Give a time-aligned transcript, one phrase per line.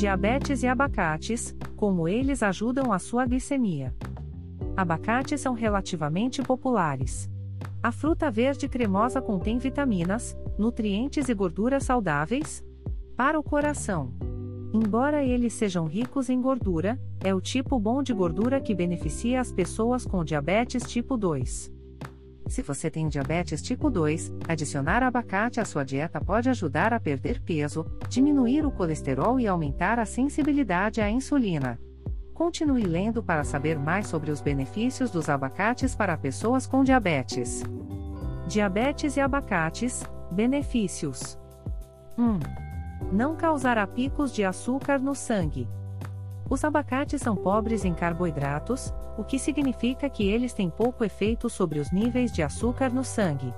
[0.00, 3.94] Diabetes e abacates, como eles ajudam a sua glicemia.
[4.74, 7.28] Abacates são relativamente populares.
[7.82, 12.64] A fruta verde cremosa contém vitaminas, nutrientes e gorduras saudáveis
[13.14, 14.14] para o coração.
[14.72, 19.52] Embora eles sejam ricos em gordura, é o tipo bom de gordura que beneficia as
[19.52, 21.70] pessoas com diabetes tipo 2.
[22.50, 27.40] Se você tem diabetes tipo 2, adicionar abacate à sua dieta pode ajudar a perder
[27.40, 31.78] peso, diminuir o colesterol e aumentar a sensibilidade à insulina.
[32.34, 37.62] Continue lendo para saber mais sobre os benefícios dos abacates para pessoas com diabetes.
[38.48, 41.38] Diabetes e abacates: benefícios.
[42.18, 42.40] 1.
[43.12, 45.68] Não causará picos de açúcar no sangue.
[46.48, 51.78] Os abacates são pobres em carboidratos, o que significa que eles têm pouco efeito sobre
[51.78, 53.52] os níveis de açúcar no sangue.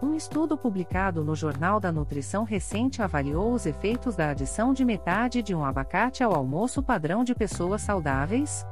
[0.00, 5.42] Um estudo publicado no Jornal da Nutrição recente avaliou os efeitos da adição de metade
[5.42, 8.64] de um abacate ao almoço padrão de pessoas saudáveis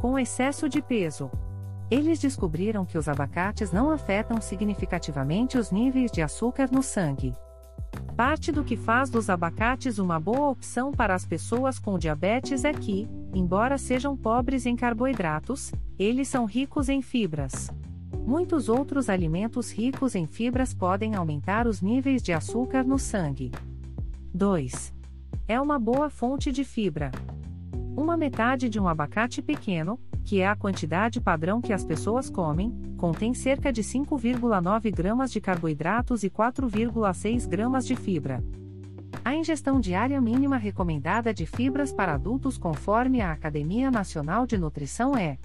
[0.00, 1.30] com excesso de peso.
[1.90, 7.34] Eles descobriram que os abacates não afetam significativamente os níveis de açúcar no sangue.
[8.16, 12.72] Parte do que faz dos abacates uma boa opção para as pessoas com diabetes é
[12.72, 17.70] que, embora sejam pobres em carboidratos, eles são ricos em fibras.
[18.26, 23.50] Muitos outros alimentos ricos em fibras podem aumentar os níveis de açúcar no sangue.
[24.32, 24.94] 2.
[25.48, 27.10] É uma boa fonte de fibra.
[27.96, 32.72] Uma metade de um abacate pequeno, que é a quantidade padrão que as pessoas comem,
[32.96, 38.42] contém cerca de 5,9 gramas de carboidratos e 4,6 gramas de fibra.
[39.24, 45.16] A ingestão diária mínima recomendada de fibras para adultos conforme a Academia Nacional de Nutrição
[45.16, 45.38] é: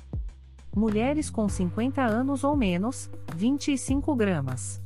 [0.78, 4.80] mulheres com 50 anos ou menos, 25 gramas.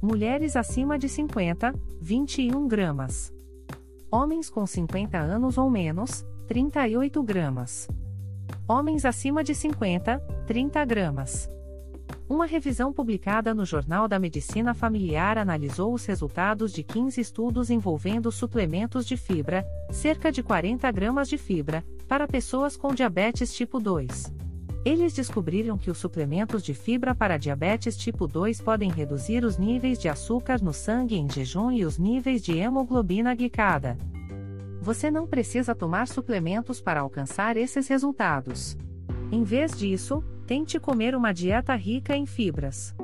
[0.00, 3.34] Mulheres acima de 50, 21 gramas.
[4.12, 7.88] Homens com 50 anos ou menos, 38 gramas.
[8.68, 11.50] Homens acima de 50, 30 gramas.
[12.28, 18.30] Uma revisão publicada no Jornal da Medicina Familiar analisou os resultados de 15 estudos envolvendo
[18.30, 24.47] suplementos de fibra, cerca de 40 gramas de fibra, para pessoas com diabetes tipo 2.
[24.88, 29.98] Eles descobriram que os suplementos de fibra para diabetes tipo 2 podem reduzir os níveis
[29.98, 33.98] de açúcar no sangue em jejum e os níveis de hemoglobina glicada.
[34.80, 38.78] Você não precisa tomar suplementos para alcançar esses resultados.
[39.30, 42.94] Em vez disso, tente comer uma dieta rica em fibras.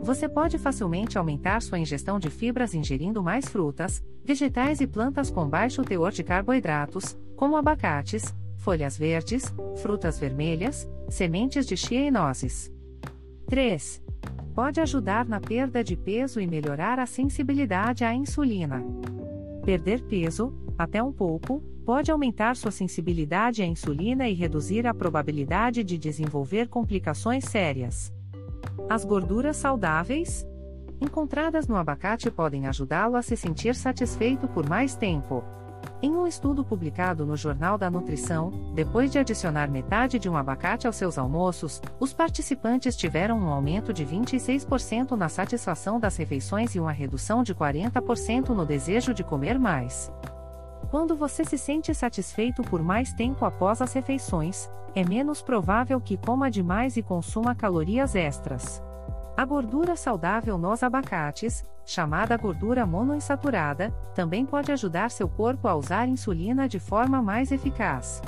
[0.00, 5.48] Você pode facilmente aumentar sua ingestão de fibras ingerindo mais frutas, vegetais e plantas com
[5.48, 12.72] baixo teor de carboidratos, como abacates, folhas verdes, frutas vermelhas, sementes de chia e nozes.
[13.46, 14.02] 3.
[14.54, 18.84] Pode ajudar na perda de peso e melhorar a sensibilidade à insulina.
[19.64, 25.82] Perder peso, até um pouco, pode aumentar sua sensibilidade à insulina e reduzir a probabilidade
[25.82, 28.12] de desenvolver complicações sérias.
[28.88, 30.46] As gorduras saudáveis
[31.00, 35.42] encontradas no abacate podem ajudá-lo a se sentir satisfeito por mais tempo.
[36.04, 40.84] Em um estudo publicado no Jornal da Nutrição, depois de adicionar metade de um abacate
[40.84, 46.80] aos seus almoços, os participantes tiveram um aumento de 26% na satisfação das refeições e
[46.80, 50.10] uma redução de 40% no desejo de comer mais.
[50.90, 56.16] Quando você se sente satisfeito por mais tempo após as refeições, é menos provável que
[56.16, 58.82] coma demais e consuma calorias extras.
[59.36, 66.06] A gordura saudável nos abacates, chamada gordura monoinsaturada, também pode ajudar seu corpo a usar
[66.06, 68.20] insulina de forma mais eficaz.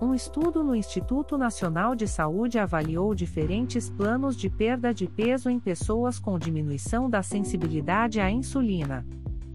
[0.00, 5.58] Um estudo no Instituto Nacional de Saúde avaliou diferentes planos de perda de peso em
[5.58, 9.04] pessoas com diminuição da sensibilidade à insulina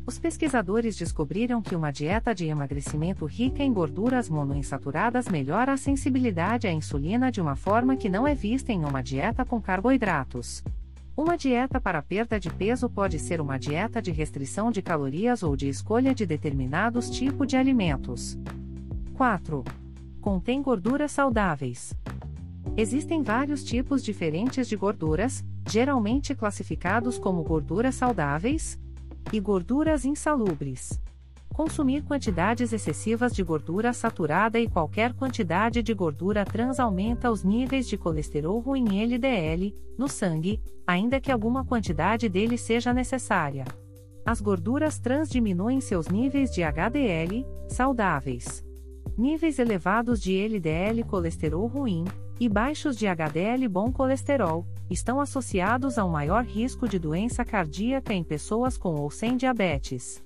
[0.07, 6.67] os pesquisadores descobriram que uma dieta de emagrecimento rica em gorduras monoinsaturadas melhora a sensibilidade
[6.67, 10.63] à insulina de uma forma que não é vista em uma dieta com carboidratos.
[11.17, 15.55] Uma dieta para perda de peso pode ser uma dieta de restrição de calorias ou
[15.55, 18.37] de escolha de determinados tipos de alimentos.
[19.15, 19.63] 4.
[20.21, 21.95] Contém gorduras saudáveis.
[22.77, 28.77] Existem vários tipos diferentes de gorduras, geralmente classificados como gorduras saudáveis,
[29.31, 30.99] e gorduras insalubres.
[31.55, 37.87] Consumir quantidades excessivas de gordura saturada e qualquer quantidade de gordura trans aumenta os níveis
[37.87, 43.63] de colesterol ruim LDL no sangue, ainda que alguma quantidade dele seja necessária.
[44.25, 48.65] As gorduras trans diminuem seus níveis de HDL saudáveis.
[49.17, 52.03] Níveis elevados de LDL colesterol ruim
[52.37, 58.13] e baixos de HDL bom colesterol estão associados a um maior risco de doença cardíaca
[58.13, 60.23] em pessoas com ou sem diabetes.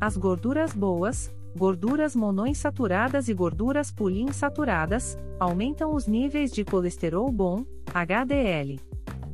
[0.00, 8.78] As gorduras boas, gorduras monoinsaturadas e gorduras poliinsaturadas, aumentam os níveis de colesterol bom, HDL.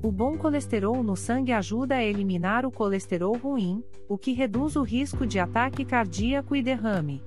[0.02, 4.82] O bom colesterol no sangue ajuda a eliminar o colesterol ruim, o que reduz o
[4.82, 7.22] risco de ataque cardíaco e derrame.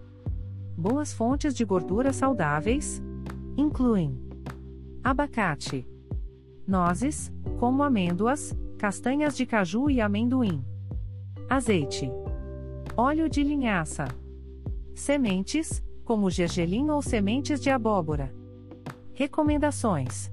[0.78, 3.02] Boas fontes de gorduras saudáveis
[3.58, 4.20] incluem
[5.02, 5.88] abacate,
[6.68, 10.64] nozes, como amêndoas, castanhas de caju e amendoim,
[11.50, 12.12] azeite,
[12.96, 14.08] óleo de linhaça,
[14.94, 18.34] sementes, como gergelim ou sementes de abóbora.
[19.14, 20.32] Recomendações: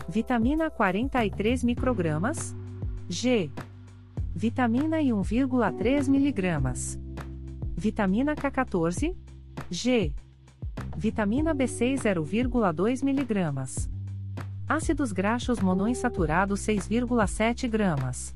[0.09, 2.55] Vitamina 43 microgramas.
[3.09, 3.51] G.
[4.37, 6.41] Vitamina I 1,3 mg.
[7.77, 9.17] Vitamina K14.
[9.69, 10.13] G.
[10.97, 13.96] Vitamina B6 0,2 mg.
[14.69, 18.35] Ácidos graxos monoinsaturados 6,7 gramas.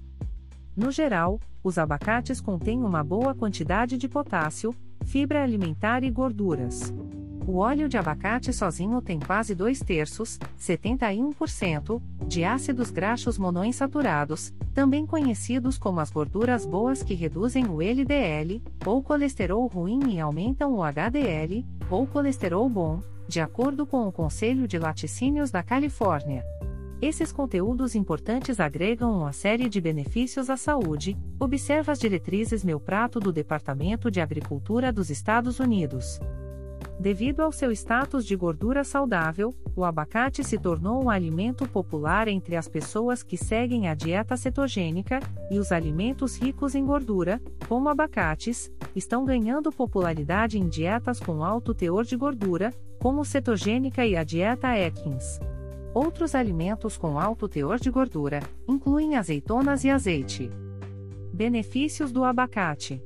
[0.77, 4.73] No geral, os abacates contêm uma boa quantidade de potássio,
[5.05, 6.94] fibra alimentar e gorduras.
[7.49, 15.05] O óleo de abacate sozinho tem quase 2 terços, 71%, de ácidos graxos monoinsaturados, também
[15.05, 20.85] conhecidos como as gorduras boas que reduzem o LDL, ou colesterol ruim e aumentam o
[20.85, 26.44] HDL, ou colesterol bom, de acordo com o Conselho de Laticínios da Califórnia.
[27.00, 31.17] Esses conteúdos importantes agregam uma série de benefícios à saúde.
[31.38, 36.19] Observa as diretrizes Meu Prato do Departamento de Agricultura dos Estados Unidos.
[36.99, 42.56] Devido ao seu status de gordura saudável, o abacate se tornou um alimento popular entre
[42.56, 48.71] as pessoas que seguem a dieta cetogênica, e os alimentos ricos em gordura, como abacates,
[48.94, 54.69] estão ganhando popularidade em dietas com alto teor de gordura, como cetogênica e a dieta
[54.69, 55.41] Atkins.
[55.93, 60.50] Outros alimentos com alto teor de gordura incluem azeitonas e azeite.
[61.32, 63.02] Benefícios do abacate: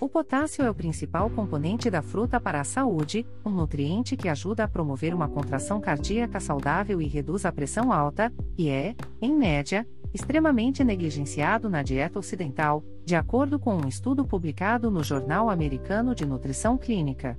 [0.00, 4.64] O potássio é o principal componente da fruta para a saúde, um nutriente que ajuda
[4.64, 9.86] a promover uma contração cardíaca saudável e reduz a pressão alta, e é, em média,
[10.14, 16.24] extremamente negligenciado na dieta ocidental, de acordo com um estudo publicado no Jornal Americano de
[16.24, 17.36] Nutrição Clínica.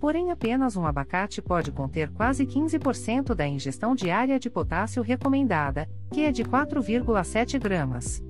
[0.00, 6.22] Porém, apenas um abacate pode conter quase 15% da ingestão diária de potássio recomendada, que
[6.22, 8.24] é de 4,7 gramas.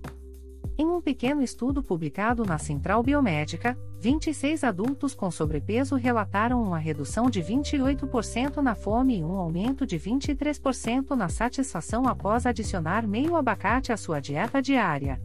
[0.75, 7.29] Em um pequeno estudo publicado na Central Biomédica, 26 adultos com sobrepeso relataram uma redução
[7.29, 13.91] de 28% na fome e um aumento de 23% na satisfação após adicionar meio abacate
[13.91, 15.21] à sua dieta diária.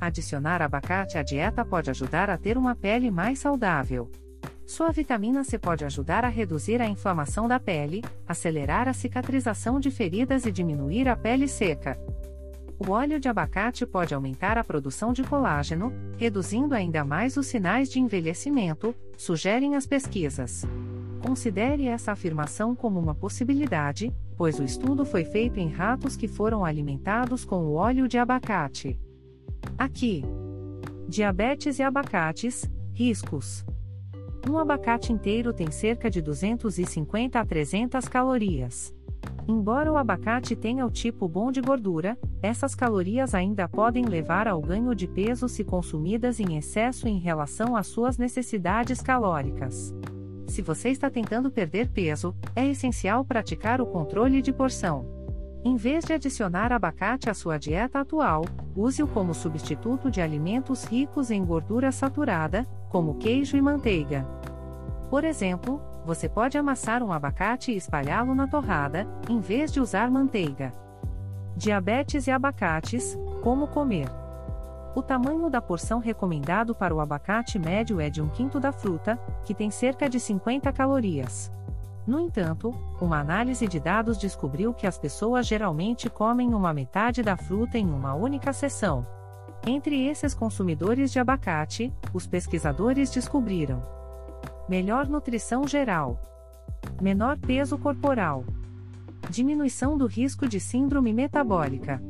[0.00, 4.10] Adicionar abacate à dieta pode ajudar a ter uma pele mais saudável.
[4.66, 9.90] Sua vitamina C pode ajudar a reduzir a inflamação da pele, acelerar a cicatrização de
[9.90, 12.00] feridas e diminuir a pele seca.
[12.78, 17.90] O óleo de abacate pode aumentar a produção de colágeno, reduzindo ainda mais os sinais
[17.90, 20.64] de envelhecimento, sugerem as pesquisas.
[21.20, 26.64] Considere essa afirmação como uma possibilidade, pois o estudo foi feito em ratos que foram
[26.64, 28.98] alimentados com o óleo de abacate.
[29.78, 30.24] Aqui.
[31.08, 33.64] Diabetes e abacates, riscos.
[34.48, 38.92] Um abacate inteiro tem cerca de 250 a 300 calorias.
[39.48, 44.60] Embora o abacate tenha o tipo bom de gordura, essas calorias ainda podem levar ao
[44.60, 49.94] ganho de peso se consumidas em excesso em relação às suas necessidades calóricas.
[50.46, 55.06] Se você está tentando perder peso, é essencial praticar o controle de porção.
[55.64, 58.44] Em vez de adicionar abacate à sua dieta atual,
[58.76, 64.26] use-o como substituto de alimentos ricos em gordura saturada, como queijo e manteiga.
[65.08, 70.10] Por exemplo, você pode amassar um abacate e espalhá-lo na torrada, em vez de usar
[70.10, 70.72] manteiga.
[71.56, 74.08] Diabetes e abacates: como comer?
[74.94, 79.18] O tamanho da porção recomendado para o abacate médio é de um quinto da fruta,
[79.44, 81.50] que tem cerca de 50 calorias.
[82.06, 87.36] No entanto, uma análise de dados descobriu que as pessoas geralmente comem uma metade da
[87.36, 89.06] fruta em uma única sessão.
[89.64, 94.01] Entre esses consumidores de abacate, os pesquisadores descobriram
[94.68, 96.20] melhor nutrição geral,
[97.00, 98.44] menor peso corporal,
[99.28, 102.00] diminuição do risco de síndrome metabólica.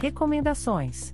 [0.00, 1.12] Recomendações: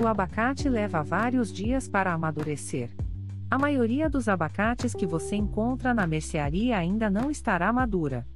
[0.00, 2.90] O abacate leva vários dias para amadurecer.
[3.50, 8.26] A maioria dos abacates que você encontra na mercearia ainda não estará madura.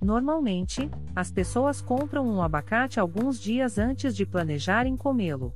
[0.00, 5.54] Normalmente, as pessoas compram um abacate alguns dias antes de planejarem comê-lo.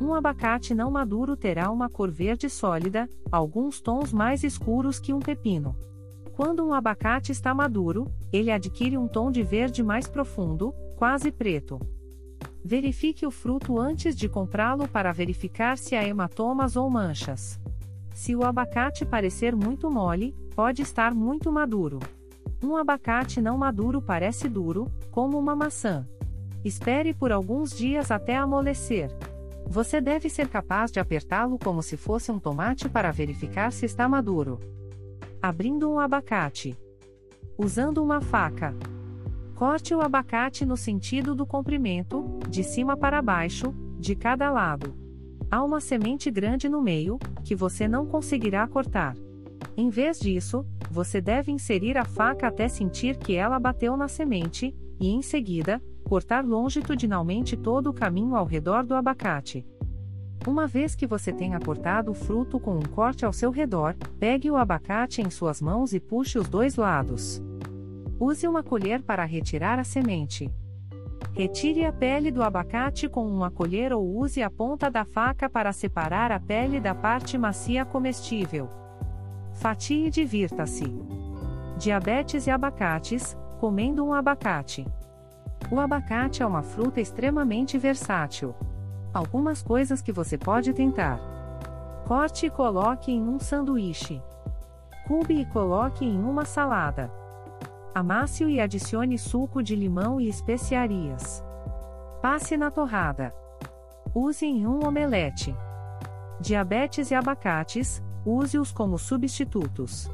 [0.00, 5.18] Um abacate não maduro terá uma cor verde sólida, alguns tons mais escuros que um
[5.18, 5.76] pepino.
[6.34, 11.78] Quando um abacate está maduro, ele adquire um tom de verde mais profundo, quase preto.
[12.64, 17.58] Verifique o fruto antes de comprá-lo para verificar se há hematomas ou manchas.
[18.12, 21.98] Se o abacate parecer muito mole, pode estar muito maduro.
[22.62, 26.06] Um abacate não maduro parece duro, como uma maçã.
[26.62, 29.10] Espere por alguns dias até amolecer.
[29.66, 34.06] Você deve ser capaz de apertá-lo como se fosse um tomate para verificar se está
[34.08, 34.58] maduro.
[35.40, 36.76] Abrindo um abacate.
[37.56, 38.74] Usando uma faca.
[39.60, 44.94] Corte o abacate no sentido do comprimento, de cima para baixo, de cada lado.
[45.50, 49.14] Há uma semente grande no meio, que você não conseguirá cortar.
[49.76, 54.74] Em vez disso, você deve inserir a faca até sentir que ela bateu na semente,
[54.98, 59.66] e em seguida, cortar longitudinalmente todo o caminho ao redor do abacate.
[60.46, 64.50] Uma vez que você tenha cortado o fruto com um corte ao seu redor, pegue
[64.50, 67.42] o abacate em suas mãos e puxe os dois lados.
[68.20, 70.52] Use uma colher para retirar a semente.
[71.32, 75.72] Retire a pele do abacate com uma colher ou use a ponta da faca para
[75.72, 78.68] separar a pele da parte macia comestível.
[79.54, 80.84] Fatie e divirta-se.
[81.78, 84.86] Diabetes e abacates, comendo um abacate.
[85.70, 88.54] O abacate é uma fruta extremamente versátil.
[89.14, 91.18] Algumas coisas que você pode tentar.
[92.06, 94.20] Corte e coloque em um sanduíche.
[95.06, 97.19] Cube e coloque em uma salada.
[97.94, 101.42] Amasse-o e adicione suco de limão e especiarias.
[102.22, 103.34] Passe na torrada.
[104.14, 105.54] Use em um omelete.
[106.40, 110.08] Diabetes e abacates, use-os como substitutos.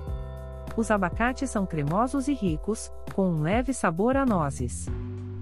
[0.74, 4.86] Os abacates são cremosos e ricos, com um leve sabor a nozes.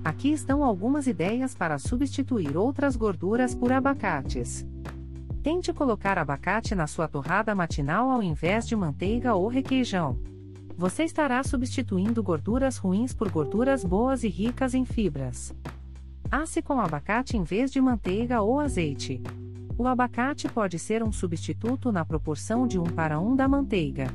[0.05, 4.67] Aqui estão algumas ideias para substituir outras gorduras por abacates.
[5.43, 10.34] Tente colocar abacate na sua torrada matinal ao invés de manteiga ou requeijão.
[10.77, 15.55] Você estará substituindo gorduras ruins por gorduras boas e ricas em fibras.
[16.29, 19.23] Asse com abacate em vez de manteiga ou azeite.
[19.79, 24.09] O abacate pode ser um substituto na proporção de 1 para 1 da manteiga.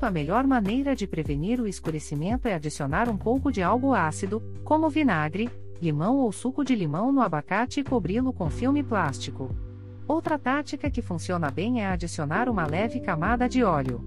[0.00, 4.90] A melhor maneira de prevenir o escurecimento é adicionar um pouco de algo ácido, como
[4.90, 5.50] vinagre,
[5.80, 9.54] limão ou suco de limão no abacate e cobri-lo com filme plástico.
[10.08, 14.02] Outra tática que funciona bem é adicionar uma leve camada de óleo.